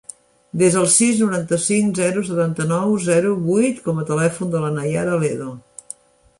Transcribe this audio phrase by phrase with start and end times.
[0.61, 5.51] Desa el sis, noranta-cinc, zero, setanta-nou, zero, vuit com a telèfon de la Naiara Ledo.